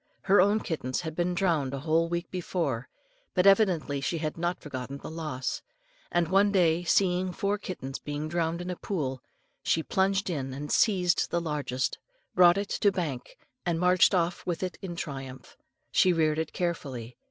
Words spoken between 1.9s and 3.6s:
week before, but